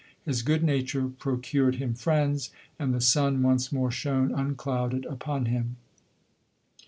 [0.25, 5.75] His good nature procured him friends, and the sun once more shone unclouded upon him.